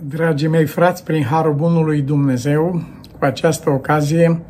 [0.00, 2.82] Dragii mei frați, prin Harul Bunului Dumnezeu,
[3.18, 4.40] cu această ocazie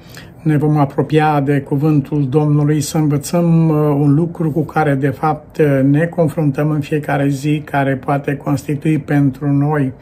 [0.43, 5.59] ne vom apropia de cuvântul Domnului să învățăm uh, un lucru cu care de fapt
[5.59, 9.93] uh, ne confruntăm în fiecare zi, care poate constitui pentru noi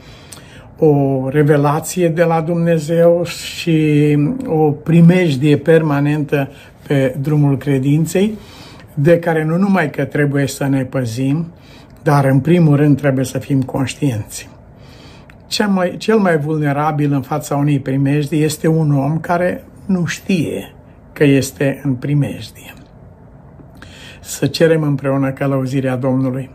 [0.78, 6.48] o revelație de la Dumnezeu și o primejdie permanentă
[6.86, 8.38] pe drumul credinței,
[8.94, 11.46] de care nu numai că trebuie să ne păzim,
[12.02, 14.48] dar în primul rând trebuie să fim conștienți
[15.50, 20.74] cel mai, cel mai vulnerabil în fața unei primejdii este un om care nu știe
[21.12, 22.74] că este în primejdie.
[24.20, 26.50] Să cerem împreună călăuzirea Domnului.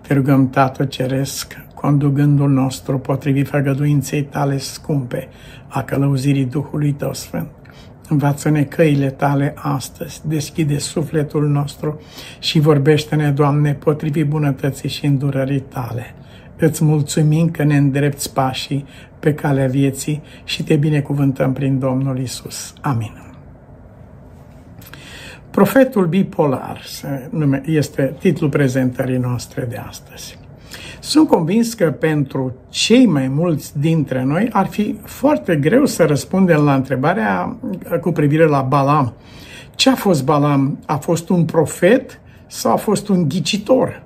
[0.00, 5.28] Te rugăm, Tată Ceresc, conducându-l nostru potrivit făgăduinței tale scumpe
[5.68, 7.48] a călăuzirii Duhului Tău Sfânt.
[8.08, 12.00] Învață-ne căile tale astăzi, deschide sufletul nostru
[12.38, 16.14] și vorbește-ne, Doamne, potrivit bunătății și îndurării tale
[16.58, 18.84] Îți mulțumim că ne îndrepți pașii
[19.18, 22.72] pe calea vieții și te binecuvântăm prin Domnul Isus.
[22.80, 23.24] Amin.
[25.50, 26.82] Profetul bipolar
[27.64, 30.38] este titlul prezentării noastre de astăzi.
[31.00, 36.62] Sunt convins că pentru cei mai mulți dintre noi ar fi foarte greu să răspundem
[36.62, 37.56] la întrebarea
[38.00, 39.12] cu privire la Balam.
[39.74, 40.78] Ce a fost Balam?
[40.86, 44.02] A fost un profet sau a fost un ghicitor?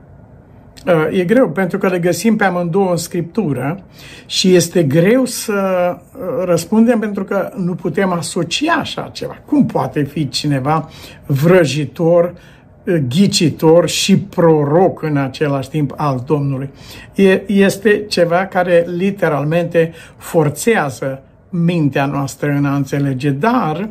[0.87, 3.85] Uh, e greu pentru că le găsim pe amândouă în scriptură
[4.27, 5.53] și este greu să
[5.97, 9.39] uh, răspundem pentru că nu putem asocia așa ceva.
[9.47, 10.89] Cum poate fi cineva
[11.27, 12.35] vrăjitor,
[12.85, 16.71] uh, ghicitor și proroc în același timp al Domnului?
[17.47, 23.89] Este ceva care literalmente forțează mintea noastră în a înțelege, dar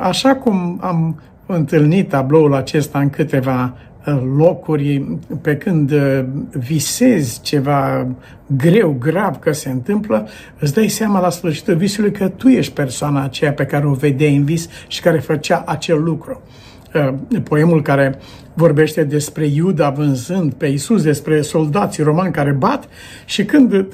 [0.00, 3.74] așa cum am întâlnit tabloul acesta în câteva
[4.12, 8.06] locuri, pe când uh, visezi ceva
[8.46, 13.22] greu, grav că se întâmplă, îți dai seama la sfârșitul visului că tu ești persoana
[13.22, 16.42] aceea pe care o vedeai în vis și care făcea acel lucru.
[16.94, 18.18] Uh, poemul care
[18.54, 22.88] vorbește despre Iuda vânzând pe Isus, despre soldații romani care bat
[23.24, 23.86] și când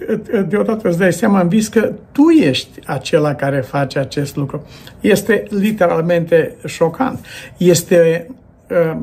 [0.49, 4.67] deodată îți dai seama în vis că tu ești acela care face acest lucru.
[5.01, 7.27] Este literalmente șocant.
[7.57, 8.27] Este
[8.71, 8.97] uh,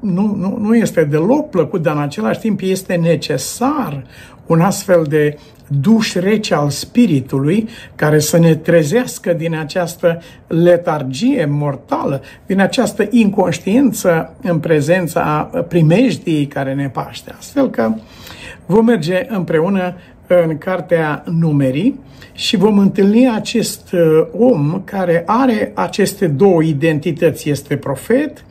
[0.00, 4.04] nu, nu, nu este deloc plăcut, dar în același timp este necesar
[4.46, 5.38] un astfel de
[5.80, 14.34] duș rece al spiritului care să ne trezească din această letargie mortală, din această inconștiență
[14.42, 17.34] în prezența primejdiei care ne paște.
[17.38, 17.94] Astfel că
[18.66, 19.94] vom merge împreună
[20.26, 22.00] în cartea numerii
[22.32, 27.50] și vom întâlni acest uh, om care are aceste două identități.
[27.50, 28.44] Este profet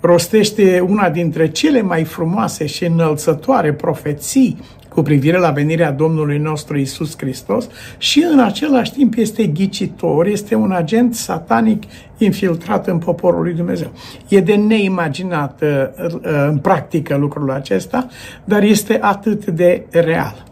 [0.00, 6.78] rostește una dintre cele mai frumoase și înălțătoare profeții cu privire la venirea Domnului nostru
[6.78, 11.82] Isus Hristos și în același timp este ghicitor, este un agent satanic
[12.16, 13.92] infiltrat în poporul lui Dumnezeu.
[14.28, 15.68] E de neimaginat uh,
[16.02, 18.06] uh, în practică lucrul acesta,
[18.44, 20.44] dar este atât de real.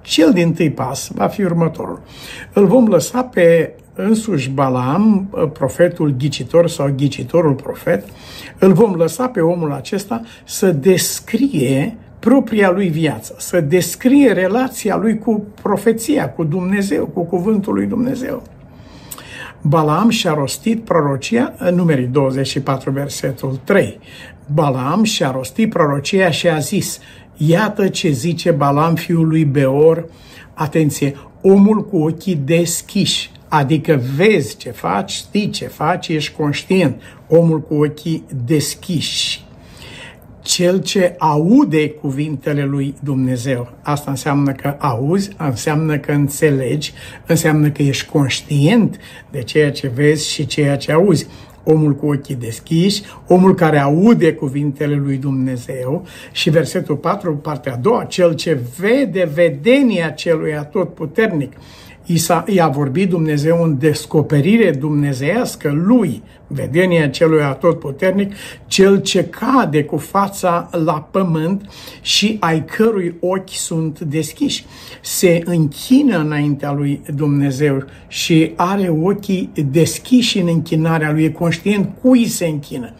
[0.00, 2.00] Cel din tâi pas va fi următorul.
[2.52, 8.04] Îl vom lăsa pe însuși Balaam, profetul ghicitor sau ghicitorul profet,
[8.58, 15.18] îl vom lăsa pe omul acesta să descrie propria lui viață, să descrie relația lui
[15.18, 18.42] cu profeția, cu Dumnezeu, cu cuvântul lui Dumnezeu.
[19.60, 23.98] Balaam și-a rostit prorocia, în numerii 24, versetul 3.
[24.54, 26.98] Balaam și-a rostit prorocia și a zis,
[27.36, 30.08] iată ce zice Balaam fiul lui Beor,
[30.54, 37.60] atenție, omul cu ochii deschiși, Adică vezi ce faci, știi ce faci, ești conștient, omul
[37.60, 39.44] cu ochii deschiși.
[40.42, 43.72] Cel ce aude cuvintele lui Dumnezeu.
[43.82, 46.92] Asta înseamnă că auzi, înseamnă că înțelegi,
[47.26, 48.98] înseamnă că ești conștient
[49.30, 51.26] de ceea ce vezi și ceea ce auzi
[51.64, 57.76] omul cu ochii deschiși, omul care aude cuvintele lui Dumnezeu și versetul 4, partea a
[57.76, 61.52] doua, cel ce vede vedenia celui atotputernic.
[62.06, 68.34] I, a vorbit Dumnezeu în descoperire dumnezeiască lui, vedenia celui atotputernic,
[68.66, 71.70] cel ce cade cu fața la pământ
[72.00, 74.64] și ai cărui ochi sunt deschiși.
[75.00, 82.26] Se închină înaintea lui Dumnezeu și are ochii deschiși în închinarea lui, e conștient cui
[82.26, 82.92] se închină.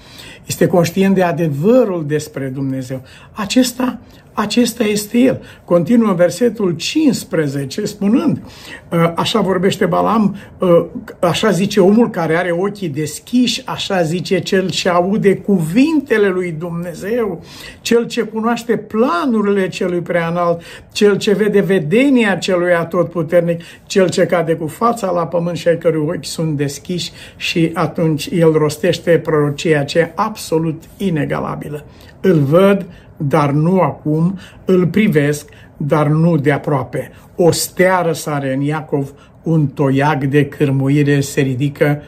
[0.46, 3.02] este conștient de adevărul despre Dumnezeu.
[3.32, 3.98] Acesta
[4.36, 5.42] acesta este el.
[5.64, 8.42] Continuă versetul 15 spunând,
[8.90, 10.84] uh, așa vorbește Balam, uh,
[11.20, 17.44] așa zice omul care are ochii deschiși, așa zice cel ce aude cuvintele lui Dumnezeu,
[17.80, 20.60] cel ce cunoaște planurile celui preanalt,
[20.92, 25.78] cel ce vede vedenia celui atotputernic, cel ce cade cu fața la pământ și ai
[25.78, 31.84] cărui ochi sunt deschiși și atunci el rostește prorocia aceea absolut inegalabilă.
[32.20, 32.86] Îl văd,
[33.16, 37.10] dar nu acum, îl privesc, dar nu de aproape.
[37.36, 42.02] O steară sare în Iacov, un toiag de cârmuire se ridică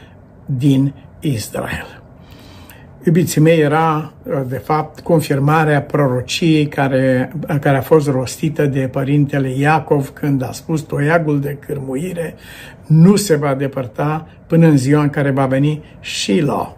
[0.46, 2.02] din Israel.
[3.05, 4.12] Iubiții mei, era,
[4.49, 10.81] de fapt, confirmarea prorociei care, care a fost rostită de părintele Iacov când a spus
[10.81, 12.34] toiagul de cârmuire
[12.87, 16.69] nu se va depărta până în ziua în care va veni Shiloh.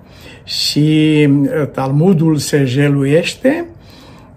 [0.44, 1.28] Și
[1.72, 3.66] Talmudul se jeluiește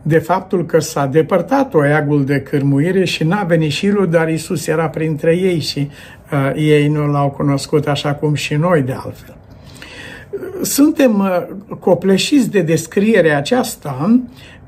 [0.06, 4.90] de faptul că s-a depărtat oiagul de cârmuire și n-a venit șirul, dar Isus era
[4.90, 5.90] printre ei și
[6.32, 9.36] uh, ei nu l-au cunoscut așa cum și noi de altfel.
[10.62, 14.20] Suntem uh, copleșiți de descrierea aceasta,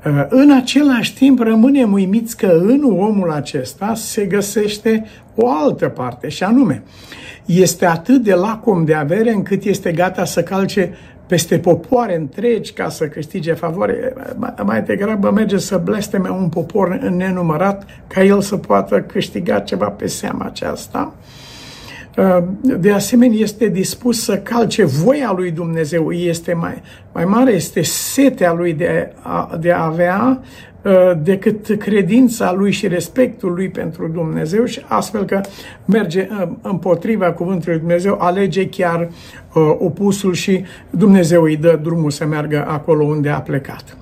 [0.06, 6.28] uh, în același timp rămânem uimiți că în omul acesta se găsește o altă parte
[6.28, 6.82] și anume,
[7.44, 10.92] este atât de lacom de avere încât este gata să calce
[11.26, 14.12] peste popoare întregi ca să câștige favoare.
[14.64, 20.06] Mai degrabă merge să blesteme un popor nenumărat ca el să poată câștiga ceva pe
[20.06, 21.14] seama aceasta.
[22.60, 26.10] De asemenea, este dispus să calce voia lui Dumnezeu.
[26.10, 26.82] Este mai,
[27.12, 30.40] mai mare, este setea lui de a, de a avea
[30.75, 30.75] Uh,
[31.22, 35.40] decât credința lui și respectul lui pentru Dumnezeu și astfel că
[35.84, 42.26] merge uh, împotriva cuvântului Dumnezeu, alege chiar uh, opusul și Dumnezeu îi dă drumul să
[42.26, 43.96] meargă acolo unde a plecat.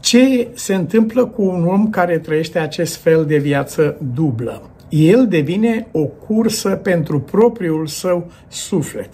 [0.00, 4.62] Ce se întâmplă cu un om care trăiește acest fel de viață dublă?
[4.88, 9.08] El devine o cursă pentru propriul său suflet.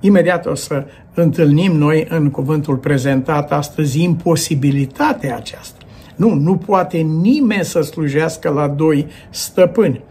[0.00, 0.84] Imediat o să
[1.14, 5.85] întâlnim noi în cuvântul prezentat astăzi imposibilitatea aceasta.
[6.16, 10.02] Nu, nu poate nimeni să slujească la doi stăpâni.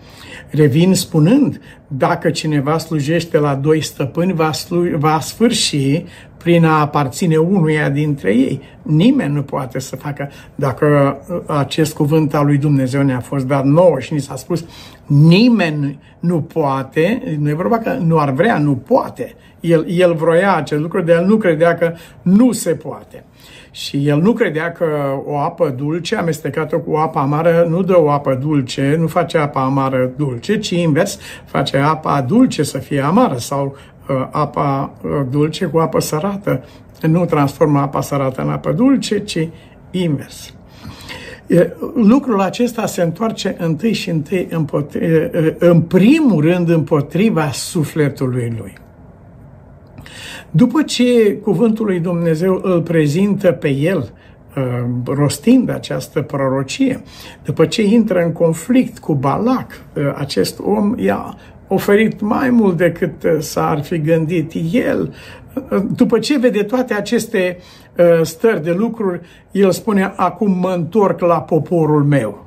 [0.49, 6.03] Revin spunând, dacă cineva slujește la doi stăpâni, va, slu- va sfârși
[6.37, 8.61] prin a aparține unuia dintre ei.
[8.81, 11.17] Nimeni nu poate să facă, dacă
[11.47, 14.65] acest cuvânt al lui Dumnezeu ne-a fost dat nouă și ni s-a spus,
[15.05, 19.35] nimeni nu poate, nu e vorba că nu ar vrea, nu poate.
[19.59, 23.23] El, el vroia acest lucru, de el nu credea că nu se poate.
[23.75, 24.85] Și el nu credea că
[25.25, 29.63] o apă dulce amestecată cu apă amară nu dă o apă dulce, nu face apa
[29.63, 33.75] amară dulce, ci invers, face apa dulce să fie amară sau
[34.09, 36.63] uh, apa uh, dulce cu apă sărată.
[37.01, 39.47] Nu transformă apa sărată în apă dulce, ci
[39.91, 40.53] invers.
[41.95, 44.47] Lucrul acesta se întoarce întâi și întâi
[45.59, 48.84] în primul rând împotriva sufletului lui.
[50.51, 54.13] După ce cuvântul lui Dumnezeu îl prezintă pe el,
[54.57, 54.63] uh,
[55.05, 57.01] rostind această prorocie,
[57.43, 61.35] după ce intră în conflict cu Balac, uh, acest om i-a
[61.67, 65.13] oferit mai mult decât uh, s-ar fi gândit el.
[65.95, 67.57] După ce vede toate aceste
[68.21, 72.44] stări de lucruri, el spune, acum mă întorc la poporul meu.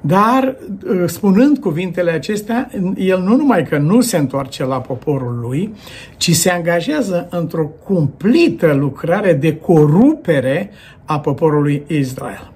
[0.00, 0.56] Dar,
[0.86, 5.74] uh, spunând cuvintele acestea, el nu numai că nu se întoarce la poporul lui,
[6.16, 10.70] ci se angajează într-o cumplită lucrare de corupere
[11.04, 12.52] a poporului Israel.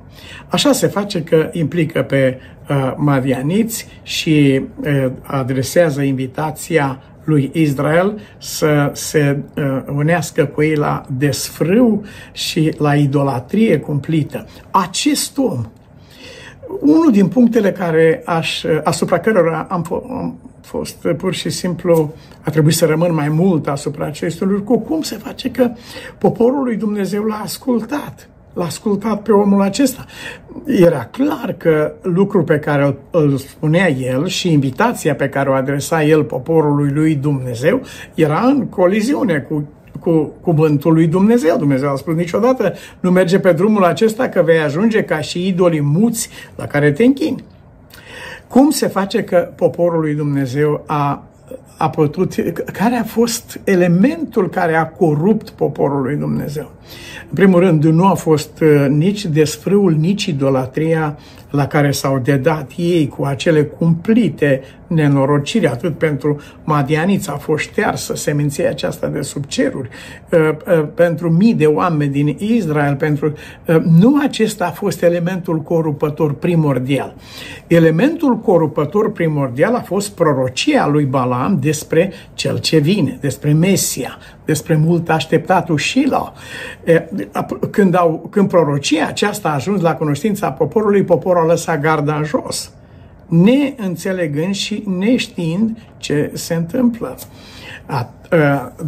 [0.49, 8.91] Așa se face că implică pe uh, madianiți și uh, adresează invitația lui Israel să
[8.95, 14.47] se uh, unească cu ei la desfrâu și la idolatrie cumplită.
[14.71, 15.67] Acest om
[16.81, 22.51] unul din punctele care aș, asupra cărora am, f- am fost pur și simplu, a
[22.51, 25.71] trebuit să rămân mai mult asupra acestui lucru, cum se face că
[26.19, 30.05] poporul lui Dumnezeu l-a ascultat l-a ascultat pe omul acesta.
[30.67, 35.53] Era clar că lucrul pe care îl, îl spunea el și invitația pe care o
[35.53, 37.81] adresa el poporului lui Dumnezeu
[38.15, 39.69] era în coliziune cu
[40.01, 41.57] cu cuvântul lui Dumnezeu.
[41.57, 45.81] Dumnezeu a spus niciodată nu merge pe drumul acesta că vei ajunge ca și idolii
[45.81, 47.45] muți la care te închini.
[48.49, 51.25] Cum se face că poporul lui Dumnezeu a,
[51.77, 52.35] a putut,
[52.73, 56.71] care a fost elementul care a corupt poporul lui Dumnezeu?
[57.29, 61.19] În primul rând, nu a fost uh, nici desfrâul, nici idolatria
[61.51, 64.63] la care s-au dedat ei cu acele cumplite
[64.95, 69.89] nenorociri, atât pentru Madianița a fost ștearsă seminția aceasta de sub ceruri,
[70.31, 73.33] uh, uh, pentru mii de oameni din Israel, pentru...
[73.85, 77.15] Nu acesta a fost elementul corupător primordial.
[77.67, 84.77] Elementul corupător primordial a fost prorocia lui Balaam despre cel ce vine, despre Mesia, despre
[84.77, 86.29] mult așteptatul Shiloh.
[87.71, 92.25] Când, au, când prorocia aceasta a ajuns la cunoștința poporului, poporul a lăsat garda în
[92.25, 92.73] jos,
[93.33, 97.19] neînțelegând și neștiind ce se întâmplă.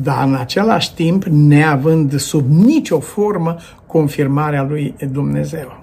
[0.03, 5.83] Dar în același timp, neavând sub nicio formă confirmarea lui Dumnezeu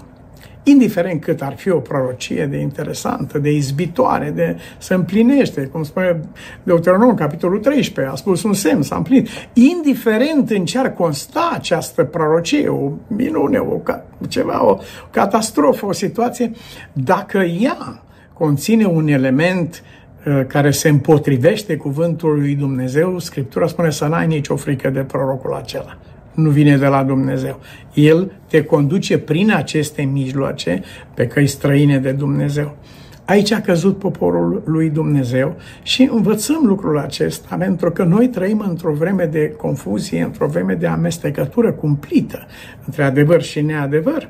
[0.64, 6.20] indiferent cât ar fi o prorocie de interesantă, de izbitoare, de se împlinește, cum spune
[6.64, 9.30] Deuteronom, capitolul 13, a spus un semn, s-a împlinit.
[9.54, 13.82] Indiferent în ce ar consta această prorocie, o minune, o,
[14.28, 14.78] ceva, o
[15.12, 16.52] catastrofă, o situație,
[16.94, 18.04] dacă ea
[18.34, 19.84] conține un element
[20.26, 25.54] uh, care se împotrivește cuvântului lui Dumnezeu, Scriptura spune să n-ai nicio frică de prorocul
[25.54, 25.98] acela
[26.34, 27.60] nu vine de la Dumnezeu.
[27.94, 30.84] El te conduce prin aceste mijloace
[31.14, 32.78] pe căi străine de Dumnezeu.
[33.26, 38.94] Aici a căzut poporul lui Dumnezeu și învățăm lucrul acesta pentru că noi trăim într-o
[38.94, 42.46] vreme de confuzie, într-o vreme de amestecătură cumplită
[42.86, 44.30] între adevăr și neadevăr.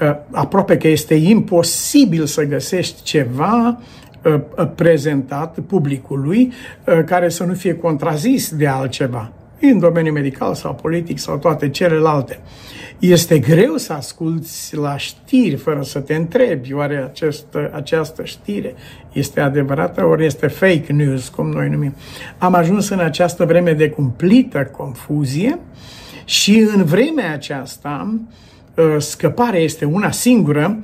[0.00, 3.80] Uh, aproape că este imposibil să găsești ceva
[4.22, 6.52] uh, uh, prezentat publicului
[7.06, 12.38] care să nu fie contrazis de altceva în domeniul medical sau politic sau toate celelalte.
[12.98, 18.74] Este greu să asculți la știri fără să te întrebi oare acest, această știre
[19.12, 21.94] este adevărată ori este fake news, cum noi numim.
[22.38, 25.58] Am ajuns în această vreme de cumplită confuzie
[26.24, 28.20] și în vremea aceasta ă,
[28.98, 30.78] scăparea este una singură,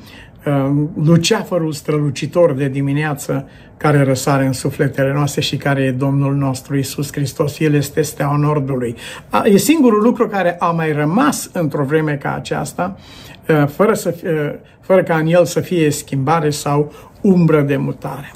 [0.47, 6.77] ă, luceafărul strălucitor de dimineață care răsare în sufletele noastre și care e Domnul nostru
[6.77, 7.59] Isus Hristos.
[7.59, 8.97] El este steaua Nordului.
[9.45, 12.97] E singurul lucru care a mai rămas într-o vreme ca aceasta,
[13.67, 18.31] fără, să fie, fără ca în el să fie schimbare sau umbră de mutare.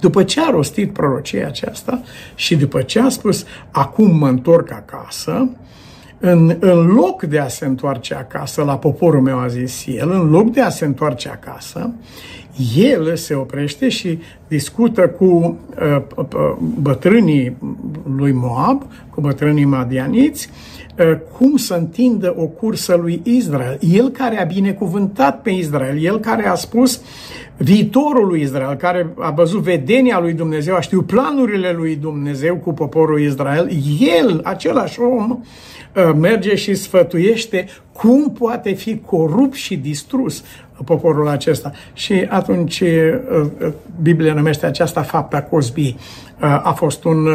[0.00, 2.02] După ce a rostit prorocia aceasta
[2.34, 5.50] și după ce a spus, acum mă întorc acasă,
[6.20, 10.30] în, în loc de a se întoarce acasă, la poporul meu a zis el, în
[10.30, 11.92] loc de a se întoarce acasă,
[12.76, 16.26] el se oprește și discută cu uh, uh,
[16.80, 17.56] bătrânii
[18.16, 20.50] lui Moab, cu bătrânii madianiți,
[20.98, 23.78] uh, cum să întindă o cursă lui Israel.
[23.80, 27.00] El care a binecuvântat pe Israel, el care a spus
[27.62, 32.72] viitorul lui Israel, care a văzut vedenia lui Dumnezeu, a știut planurile lui Dumnezeu cu
[32.72, 33.70] poporul Israel,
[34.18, 40.44] el, același om, uh, merge și sfătuiește cum poate fi corupt și distrus
[40.84, 41.72] poporul acesta.
[41.92, 42.88] Și atunci uh,
[43.60, 45.96] uh, Biblia numește aceasta fapta Cosbii.
[45.98, 47.26] Uh, a fost un,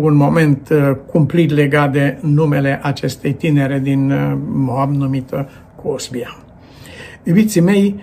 [0.00, 0.68] un moment
[1.06, 4.12] cumplit legat de numele acestei tinere din
[4.52, 5.48] Moab numită
[5.82, 6.36] Cosbia.
[7.24, 8.00] Iubiții mei,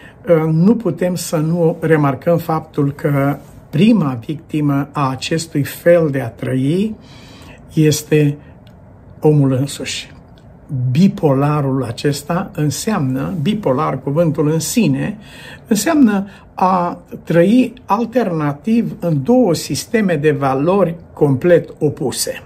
[0.52, 3.38] nu putem să nu remarcăm faptul că
[3.70, 6.96] prima victimă a acestui fel de a trăi
[7.74, 8.38] este
[9.20, 10.16] omul însuși
[10.92, 15.18] bipolarul acesta înseamnă, bipolar cuvântul în sine,
[15.68, 22.44] înseamnă a trăi alternativ în două sisteme de valori complet opuse.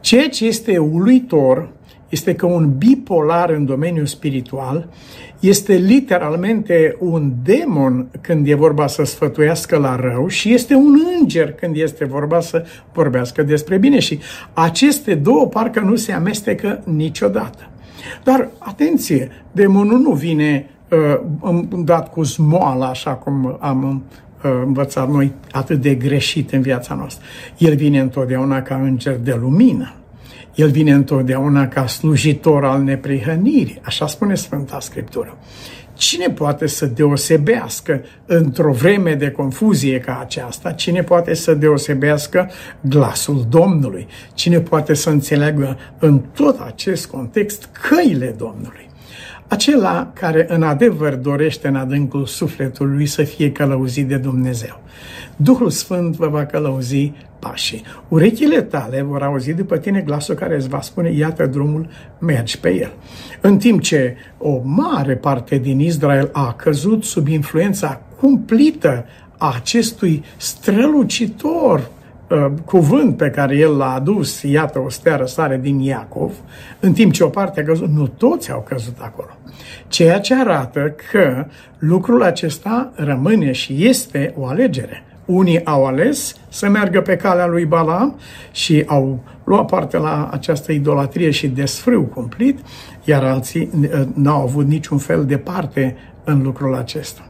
[0.00, 1.68] Ceea ce este uluitor
[2.14, 4.88] este că un bipolar în domeniul spiritual
[5.40, 11.52] este literalmente un demon când e vorba să sfătuiască la rău și este un înger
[11.52, 14.18] când este vorba să vorbească despre bine și
[14.52, 17.68] aceste două parcă nu se amestecă niciodată.
[18.24, 20.66] Dar, atenție, demonul nu vine
[21.42, 24.04] uh, dat cu smoala, așa cum am
[24.44, 27.24] uh, învățat noi atât de greșit în viața noastră.
[27.58, 29.94] El vine întotdeauna ca înger de lumină.
[30.54, 35.38] El vine întotdeauna ca slujitor al neprihănirii, așa spune Sfânta Scriptură.
[35.94, 40.72] Cine poate să deosebească într-o vreme de confuzie ca aceasta?
[40.72, 44.06] Cine poate să deosebească glasul Domnului?
[44.34, 48.88] Cine poate să înțeleagă în tot acest context căile Domnului?
[49.48, 54.80] Acela care în adevăr dorește în adâncul sufletului să fie călăuzit de Dumnezeu.
[55.36, 57.12] Duhul Sfânt vă va călăuzi
[57.44, 57.82] pașii.
[58.08, 62.74] Urechile tale vor auzi după tine glasul care îți va spune, iată drumul, mergi pe
[62.74, 62.92] el.
[63.40, 69.04] În timp ce o mare parte din Israel a căzut sub influența cumplită
[69.38, 71.90] a acestui strălucitor
[72.30, 76.32] uh, cuvânt pe care el l-a adus, iată o stea răsare din Iacov,
[76.80, 79.30] în timp ce o parte a căzut, nu toți au căzut acolo.
[79.88, 81.46] Ceea ce arată că
[81.78, 85.04] lucrul acesta rămâne și este o alegere.
[85.24, 88.18] Unii au ales să meargă pe calea lui Balaam
[88.52, 92.58] și au luat parte la această idolatrie și desfrâu cumplit,
[93.04, 97.28] iar alții uh, n-au avut niciun fel de parte în lucrul acesta.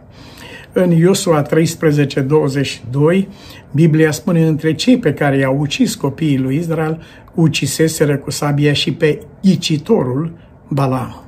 [0.72, 3.28] În Iosua 13, 22,
[3.70, 7.02] Biblia spune între cei pe care i-au ucis copiii lui Israel,
[7.34, 10.32] uciseseră cu sabia și pe ghicitorul
[10.68, 11.23] Balaam.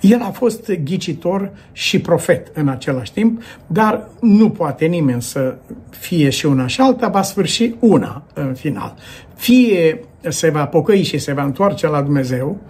[0.00, 5.56] El a fost ghicitor și profet în același timp, dar nu poate nimeni să
[5.90, 8.94] fie și una și alta, va sfârși una în final.
[9.34, 12.60] Fie se va pocăi și se va întoarce la Dumnezeu,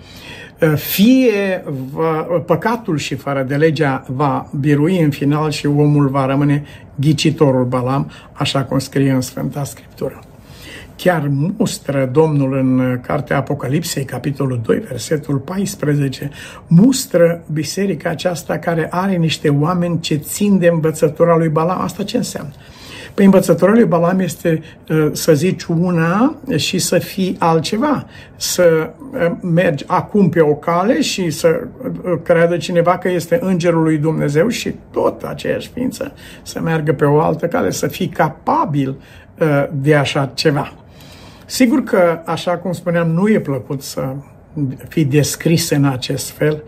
[0.75, 6.65] fie va, păcatul și fără de legea va birui în final și omul va rămâne
[6.95, 10.28] ghicitorul Balam, așa cum scrie în Sfânta Scriptură.
[10.99, 16.31] Chiar mustră Domnul în Cartea Apocalipsei, capitolul 2, versetul 14,
[16.67, 21.81] mustră biserica aceasta care are niște oameni ce țin de învățătura lui Balam.
[21.81, 22.53] Asta ce înseamnă?
[23.15, 28.07] Păi învățătura lui Balam este uh, să zici una și să fii altceva.
[28.37, 33.83] Să uh, mergi acum pe o cale și să uh, creadă cineva că este îngerul
[33.83, 36.13] lui Dumnezeu și tot aceeași ființă
[36.43, 38.97] să meargă pe o altă cale, să fii capabil
[39.73, 40.73] de așa ceva.
[41.51, 44.15] Sigur că, așa cum spuneam, nu e plăcut să
[44.89, 46.63] fii descris în acest fel,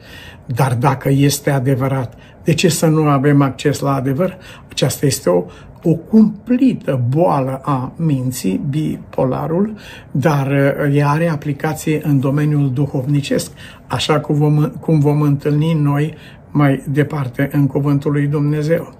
[0.46, 4.38] dar dacă este adevărat, de ce să nu avem acces la adevăr?
[4.68, 5.44] Aceasta este o
[5.82, 9.74] o cumplită boală a minții, bipolarul,
[10.10, 13.50] dar uh, ea are aplicație în domeniul duhovnicesc,
[13.86, 16.14] așa cum vom, cum vom întâlni noi
[16.50, 18.94] mai departe în Cuvântul lui Dumnezeu.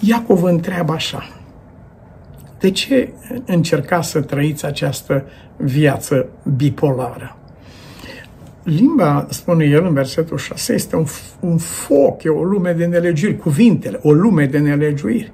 [0.00, 1.22] Iacov întreabă așa,
[2.58, 3.12] de ce
[3.44, 5.24] încerca să trăiți această
[5.56, 7.36] viață bipolară?
[8.62, 11.04] Limba, spune el în versetul 6, este un,
[11.40, 15.32] un foc, e o lume de nelegiuiri, cuvintele, o lume de nelegiuiri.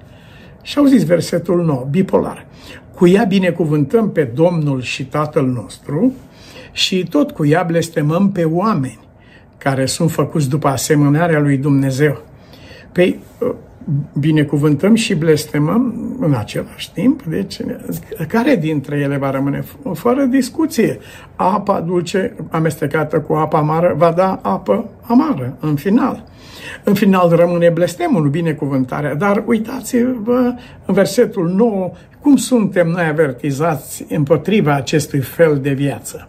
[0.62, 2.47] Și au zis versetul 9, bipolar.
[2.95, 6.12] Cu ea binecuvântăm pe Domnul și Tatăl nostru
[6.73, 9.00] și tot cu ea blestemăm pe oameni
[9.59, 12.23] care sunt făcuți după asemănarea lui Dumnezeu.
[12.93, 13.19] Păi,
[14.19, 17.57] binecuvântăm și blestemăm în același timp, deci
[18.29, 19.65] care dintre ele va rămâne?
[19.93, 20.99] Fără discuție.
[21.37, 26.25] Apa dulce amestecată cu apă amară va da apă amară în final.
[26.85, 30.55] În final rămâne blestemul, binecuvântarea, dar uitați-vă
[30.87, 36.29] în versetul 9 cum suntem noi avertizați împotriva acestui fel de viață.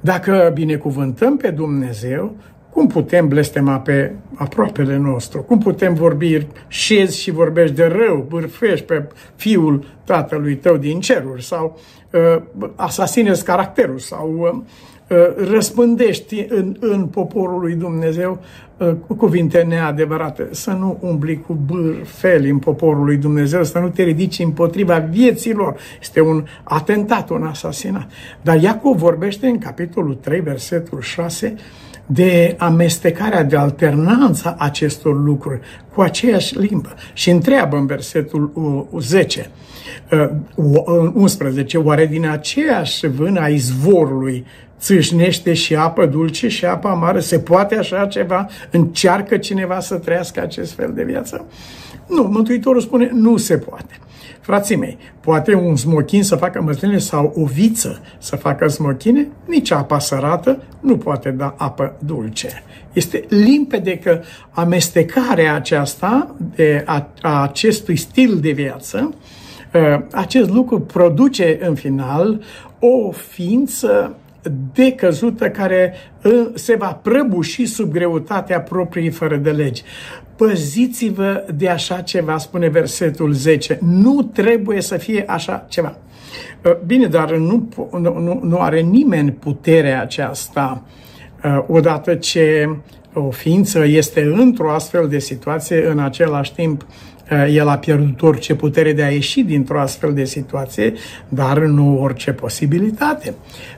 [0.00, 2.36] Dacă binecuvântăm pe Dumnezeu,
[2.72, 5.42] cum putem blestema pe aproapele nostru?
[5.42, 11.44] Cum putem vorbi, șezi și vorbești de rău, bârfești pe fiul tatălui tău din ceruri
[11.44, 11.78] sau
[12.10, 12.42] uh,
[12.74, 18.40] asasinezi caracterul sau uh, uh, răspândești în, în poporul lui Dumnezeu
[18.76, 24.02] uh, cuvinte neadevărate, să nu umbli cu bârfeli în poporul lui Dumnezeu, să nu te
[24.02, 25.76] ridici împotriva vieților.
[26.00, 28.10] Este un atentat, un asasinat.
[28.42, 31.54] Dar Iacov vorbește în capitolul 3, versetul 6,
[32.06, 35.60] de amestecarea, de alternanța acestor lucruri
[35.94, 36.94] cu aceeași limbă.
[37.12, 38.52] Și întreabă în versetul
[38.98, 39.50] 10,
[41.12, 44.46] 11, oare din aceeași vână a izvorului
[44.82, 47.18] țâșnește și apă dulce și apă amară?
[47.18, 48.46] Se poate așa ceva?
[48.70, 51.46] Încearcă cineva să trăiască acest fel de viață?
[52.08, 53.98] Nu, Mântuitorul spune, nu se poate.
[54.40, 59.28] Frații mei, poate un smochin să facă măsline sau o viță să facă smochine?
[59.46, 62.62] Nici apa sărată nu poate da apă dulce.
[62.92, 69.14] Este limpede că amestecarea aceasta de a, a acestui stil de viață,
[69.74, 72.42] ă, acest lucru produce în final
[72.78, 74.16] o ființă
[74.72, 79.82] decăzută care ă, se va prăbuși sub greutatea propriei fără de legi.
[80.36, 83.78] Păziți-vă de așa ceva, spune versetul 10.
[83.80, 85.96] Nu trebuie să fie așa ceva.
[86.64, 87.68] Uh, bine, dar nu,
[88.00, 90.82] nu, nu are nimeni puterea aceasta
[91.44, 92.76] uh, odată ce
[93.14, 98.54] o ființă este într-o astfel de situație, în același timp uh, el a pierdut orice
[98.54, 100.92] putere de a ieși dintr-o astfel de situație,
[101.28, 103.34] dar nu orice posibilitate.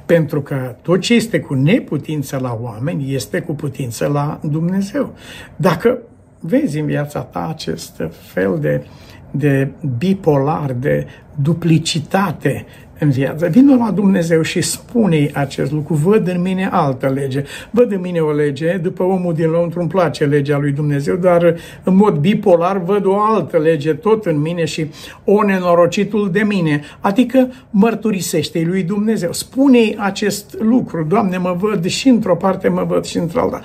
[0.06, 5.14] Pentru că tot ce este cu neputință la oameni este cu putință la Dumnezeu.
[5.56, 5.98] Dacă
[6.40, 8.02] vezi în viața ta acest
[8.32, 8.86] fel de,
[9.30, 11.06] de bipolar, de
[11.42, 12.66] duplicitate
[12.98, 13.46] în viață.
[13.46, 15.94] Vină la Dumnezeu și spune acest lucru.
[15.94, 17.44] Văd în mine altă lege.
[17.70, 21.54] Văd în mine o lege, după omul din lăuntru îmi place legea lui Dumnezeu, dar
[21.84, 24.86] în mod bipolar văd o altă lege tot în mine și
[25.24, 26.80] o nenorocitul de mine.
[27.00, 29.32] Adică mărturisește lui Dumnezeu.
[29.32, 31.04] spune acest lucru.
[31.08, 33.60] Doamne, mă văd și într-o parte, mă văd și într-alta.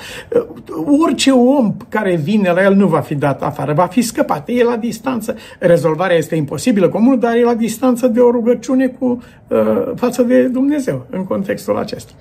[1.03, 4.49] Orice om care vine la el nu va fi dat afară, va fi scăpat.
[4.49, 5.35] E la distanță.
[5.59, 10.43] Rezolvarea este imposibilă comun, dar e la distanță de o rugăciune cu Uh, față de
[10.43, 12.11] Dumnezeu în contextul acesta.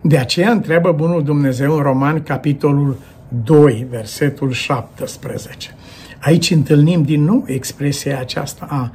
[0.00, 2.96] De aceea întreabă Bunul Dumnezeu în Roman, capitolul
[3.44, 5.74] 2, versetul 17.
[6.20, 8.92] Aici întâlnim din nou expresia aceasta a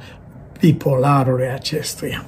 [0.60, 2.24] bipolarului acestuia.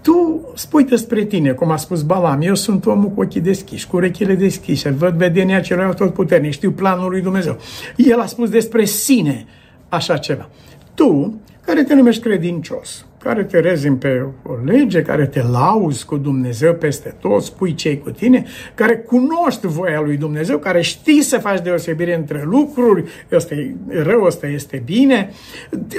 [0.00, 3.96] Tu spui despre tine, cum a spus Balam, eu sunt omul cu ochii deschiși, cu
[3.96, 7.58] urechile deschise, văd vedenia celor tot puternic, știu planul lui Dumnezeu.
[7.96, 9.46] El a spus despre sine
[9.88, 10.48] așa ceva.
[10.94, 11.40] Tu,
[11.72, 16.74] care te numești credincios, care te rezim pe o lege, care te lauzi cu Dumnezeu
[16.74, 21.62] peste tot, spui cei cu tine, care cunoști voia lui Dumnezeu, care știi să faci
[21.62, 25.30] deosebire între lucruri, ăsta e rău, ăsta este bine,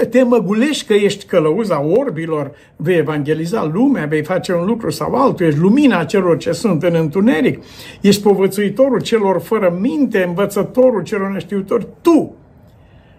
[0.10, 5.46] te măgulești că ești călăuza orbilor, vei evangeliza lumea, vei face un lucru sau altul,
[5.46, 7.64] ești lumina celor ce sunt în întuneric,
[8.02, 12.36] ești povățuitorul celor fără minte, învățătorul celor neștiutori, tu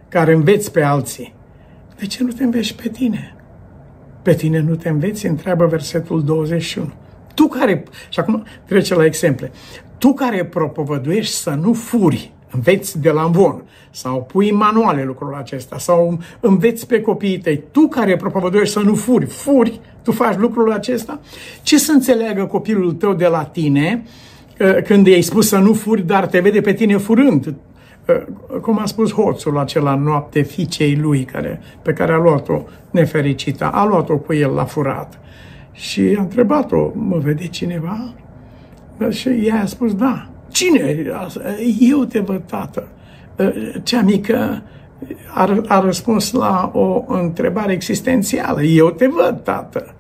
[0.09, 1.43] care înveți pe alții.
[1.99, 3.37] De ce nu te înveți pe tine?
[4.23, 5.27] Pe tine nu te înveți?
[5.27, 6.93] Întreabă versetul 21.
[7.35, 9.53] Tu care, și acum trece la exemple,
[9.99, 15.35] tu care propovăduiești să nu furi, înveți de la învon, sau pui în manuale lucrul
[15.35, 20.37] acesta, sau înveți pe copiii tăi, tu care propovăduiești să nu furi, furi, tu faci
[20.37, 21.21] lucrul acesta?
[21.63, 24.03] Ce să înțeleagă copilul tău de la tine
[24.61, 27.55] uh, când i-ai spus să nu furi, dar te vede pe tine furând?
[28.61, 33.85] Cum a spus hoțul acela noapte fiicei lui, care, pe care a luat-o nefericită, a
[33.85, 35.21] luat-o cu el la furat.
[35.73, 38.15] Și a întrebat-o, mă vede cineva?
[39.11, 40.29] Și ea a spus, da.
[40.51, 41.05] Cine?
[41.81, 42.89] Eu te văd, tată.
[43.83, 44.63] Cea mică
[45.35, 48.63] a, a răspuns la o întrebare existențială.
[48.63, 49.95] Eu te văd, tată.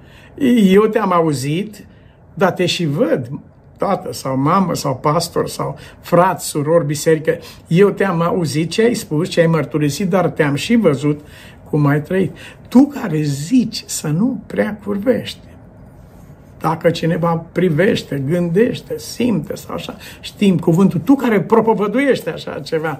[0.72, 1.86] Eu te-am auzit,
[2.34, 3.30] dar te și văd
[3.76, 9.28] tată sau mamă sau pastor sau frat, suror, biserică, eu te-am auzit ce ai spus,
[9.28, 11.20] ce ai mărturisit, dar te-am și văzut
[11.70, 12.36] cum ai trăit.
[12.68, 15.38] Tu care zici să nu prea curvești,
[16.64, 22.98] dacă cineva privește, gândește, simte sau așa, știm cuvântul, tu care propovăduiești așa ceva,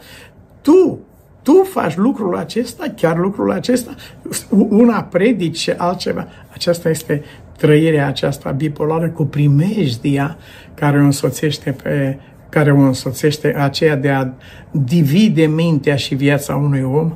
[0.60, 0.98] tu,
[1.42, 3.94] tu faci lucrul acesta, chiar lucrul acesta,
[4.68, 6.28] una predice altceva.
[6.52, 7.24] Aceasta este
[7.56, 10.36] trăirea aceasta bipolară cu primejdia
[10.74, 14.28] care o însoțește pe care o însoțește aceea de a
[14.70, 17.12] divide mintea și viața unui om,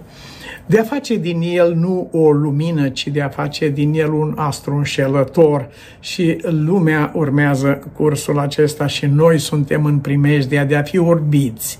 [0.66, 4.34] de a face din el nu o lumină, ci de a face din el un
[4.36, 5.68] astru înșelător.
[6.00, 11.78] Și lumea urmează cursul acesta și noi suntem în primejdia de a fi orbiți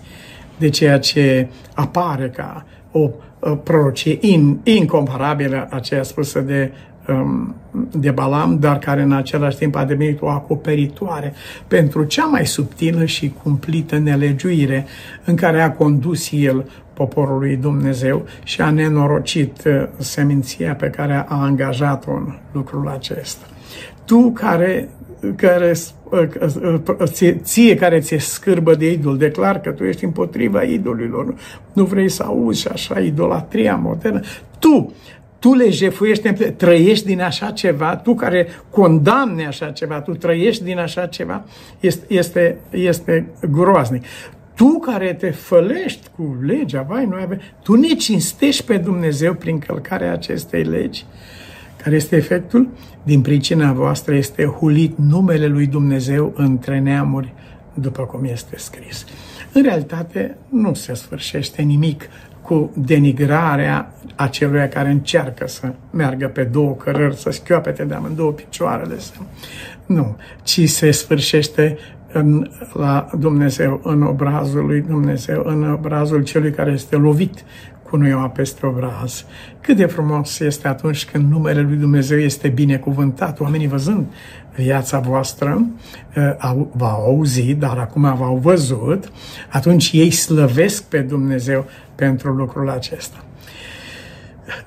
[0.59, 3.11] de ceea ce apare ca o
[3.63, 6.98] prorocie in, incomparabilă, aceea spusă de Um,
[7.91, 11.33] de Balam, dar care în același timp a devenit o acoperitoare
[11.69, 14.87] pentru cea mai subtilă și cumplită nelegiuire
[15.25, 21.15] în care a condus el poporul lui Dumnezeu și a nenorocit uh, seminția pe care
[21.29, 23.47] a angajat-o în lucrul acesta.
[24.05, 24.89] Tu care
[25.37, 25.75] care,
[26.11, 26.29] uh,
[26.99, 27.09] uh,
[27.43, 31.35] ție care ți-e scârbă de idol, declar că tu ești împotriva idolilor,
[31.73, 34.21] nu vrei să auzi așa idolatria modernă.
[34.59, 34.93] Tu
[35.39, 40.79] tu le jefuiești, trăiești din așa ceva, tu care condamne așa ceva, tu trăiești din
[40.79, 41.45] așa ceva,
[41.81, 44.05] este, este, este groaznic.
[44.55, 49.59] Tu care te fălești cu legea, vai, noi avem, tu ne cinstești pe Dumnezeu prin
[49.59, 51.05] călcarea acestei legi,
[51.83, 52.69] care este efectul?
[53.03, 57.33] Din pricina voastră este hulit numele lui Dumnezeu între neamuri,
[57.75, 59.05] după cum este scris.
[59.53, 62.09] În realitate, nu se sfârșește nimic
[62.49, 68.95] cu denigrarea acelui care încearcă să meargă pe două cărări, să schioapete de amândouă picioarele.
[69.87, 71.79] Nu, ci se sfârșește
[72.13, 77.45] în, la Dumnezeu, în obrazul lui Dumnezeu, în obrazul celui care este lovit
[77.83, 79.25] cu nuioa peste obraz.
[79.61, 84.07] Cât de frumos este atunci când numele lui Dumnezeu este binecuvântat, oamenii văzând
[84.57, 85.67] viața voastră,
[86.17, 89.11] uh, au, v-au auzit, dar acum v-au văzut,
[89.51, 91.65] atunci ei slăvesc pe Dumnezeu
[91.99, 93.25] pentru lucrul acesta.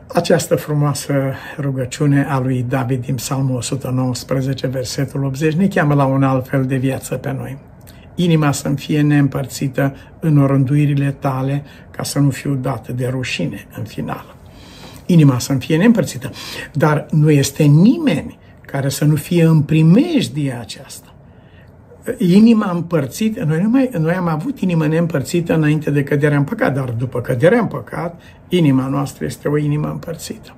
[0.08, 1.13] Această frumoasă
[1.58, 6.65] rugăciune a lui David din Psalmul 119, versetul 80, ne cheamă la un alt fel
[6.65, 7.58] de viață pe noi.
[8.15, 13.84] Inima să-mi fie neîmpărțită în orânduirile tale, ca să nu fiu dată de rușine în
[13.84, 14.36] final.
[15.06, 16.30] inima să-mi fie neîmpărțită.
[16.74, 21.11] Dar nu este nimeni care să nu fie în primejdie aceasta.
[22.17, 26.89] Inima împărțită, noi, mai, noi am avut inima neîmpărțită înainte de căderea în păcat, dar
[26.89, 30.55] după căderea în păcat, inima noastră este o inimă împărțită.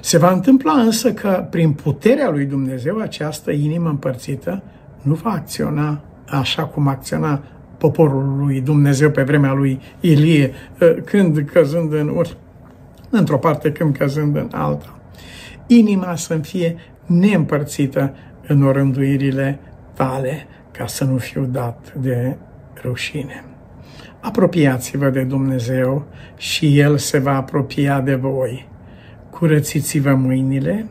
[0.00, 4.62] Se va întâmpla însă că prin puterea lui Dumnezeu această inimă împărțită
[5.02, 7.42] nu va acționa așa cum acționa
[7.78, 10.52] poporul lui Dumnezeu pe vremea lui Ilie,
[11.04, 12.36] când căzând în ur,
[13.10, 14.98] într-o parte, când căzând în alta.
[15.66, 18.14] Inima să fie neîmpărțită
[18.46, 19.58] în orânduirile
[19.94, 22.36] tale, ca să nu fiu dat de
[22.82, 23.44] rușine.
[24.20, 28.68] Apropiați-vă de Dumnezeu și El se va apropia de voi.
[29.30, 30.88] Curățiți-vă mâinile,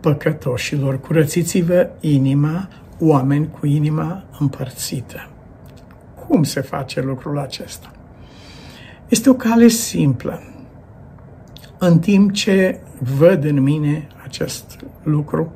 [0.00, 5.28] păcătoșilor, curățiți-vă inima, oameni cu inima împărțită.
[6.28, 7.90] Cum se face lucrul acesta?
[9.08, 10.42] Este o cale simplă.
[11.78, 12.80] În timp ce
[13.16, 15.52] văd în mine acest lucru,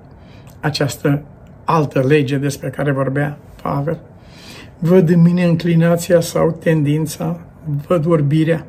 [0.61, 1.23] această
[1.67, 3.99] altă lege despre care vorbea Pavel,
[4.79, 7.41] văd în mine înclinația sau tendința,
[7.87, 8.67] văd orbirea,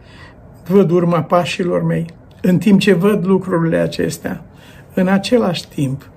[0.68, 2.06] văd urma pașilor mei,
[2.42, 4.42] în timp ce văd lucrurile acestea,
[4.94, 6.10] în același timp,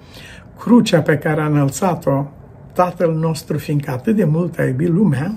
[0.58, 2.24] crucea pe care a înălțat-o
[2.72, 5.34] Tatăl nostru, fiindcă atât de mult a iubit lumea,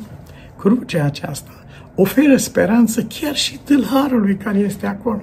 [0.57, 1.51] crucea aceasta
[1.95, 5.21] oferă speranță chiar și tâlharului care este acolo.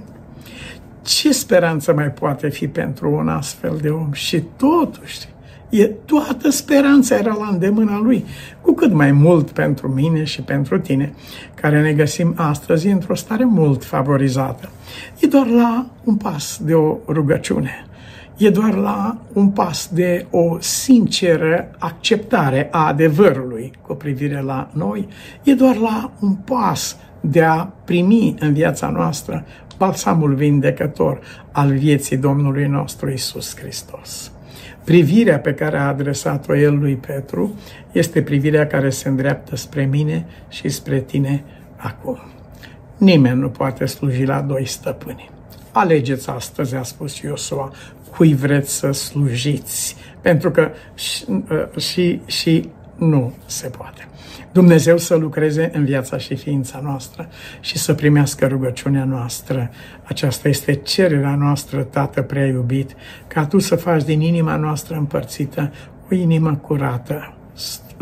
[1.02, 4.12] Ce speranță mai poate fi pentru un astfel de om?
[4.12, 5.18] Și totuși,
[5.70, 8.24] e, toată speranța era la îndemâna lui,
[8.60, 11.12] cu cât mai mult pentru mine și pentru tine,
[11.54, 14.70] care ne găsim astăzi într-o stare mult favorizată.
[15.18, 17.84] E doar la un pas de o rugăciune
[18.40, 25.08] e doar la un pas de o sinceră acceptare a adevărului cu privire la noi,
[25.42, 29.44] e doar la un pas de a primi în viața noastră
[29.78, 31.20] balsamul vindecător
[31.52, 34.32] al vieții Domnului nostru Isus Hristos.
[34.84, 37.54] Privirea pe care a adresat-o el lui Petru
[37.92, 41.44] este privirea care se îndreaptă spre mine și spre tine
[41.76, 42.18] acum.
[42.96, 45.30] Nimeni nu poate sluji la doi stăpâni.
[45.72, 47.72] Alegeți astăzi, a spus Iosua,
[48.10, 54.09] cui vreți să slujiți, pentru că și, uh, și, și nu se poate.
[54.52, 57.28] Dumnezeu să lucreze în viața și ființa noastră
[57.60, 59.70] și să primească rugăciunea noastră.
[60.02, 62.90] Aceasta este cererea noastră, Tată prea iubit,
[63.26, 65.72] ca Tu să faci din inima noastră împărțită
[66.10, 67.34] o inimă curată,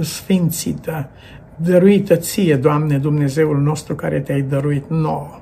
[0.01, 1.09] sfințită,
[1.57, 5.41] dăruită Ție, Doamne, Dumnezeul nostru care Te-ai dăruit nouă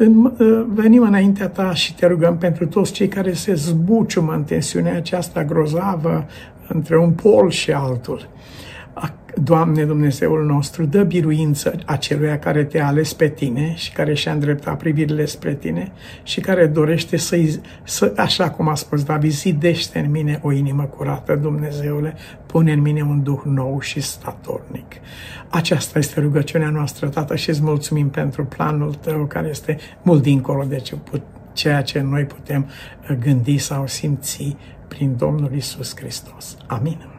[0.00, 4.96] Ă, venim înaintea ta și te rugăm pentru toți cei care se zbuciumă în tensiunea
[4.96, 6.26] aceasta grozavă
[6.68, 8.28] între un pol și altul.
[9.42, 14.78] Doamne Dumnezeul nostru, dă biruință aceluia care te-a ales pe tine și care și-a îndreptat
[14.78, 15.92] privirile spre tine
[16.22, 20.82] și care dorește să, să așa cum a spus David, zidește în mine o inimă
[20.82, 22.14] curată, Dumnezeule,
[22.46, 24.94] pune în mine un duh nou și statornic.
[25.48, 30.64] Aceasta este rugăciunea noastră, Tată, și îți mulțumim pentru planul tău care este mult dincolo
[30.64, 32.66] de ce put, ceea ce noi putem
[33.20, 34.56] gândi sau simți
[34.88, 36.56] prin Domnul Isus Hristos.
[36.66, 37.13] Amin.